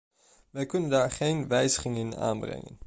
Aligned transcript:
We 0.49 0.65
kunnen 0.65 0.89
daar 0.89 1.11
geen 1.11 1.47
wijzigingen 1.47 1.99
in 2.01 2.15
aanbrengen. 2.15 2.79